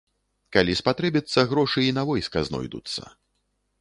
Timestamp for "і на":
1.89-2.07